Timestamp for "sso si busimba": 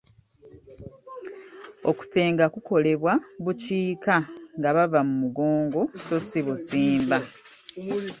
6.01-7.17